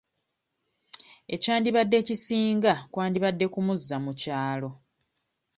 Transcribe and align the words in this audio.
Ekyandibadde 1.35 1.97
kisinga 2.07 2.73
kwandibadde 2.91 3.45
kumuzza 3.53 3.95
mu 4.05 4.11
kyalo. 4.21 4.69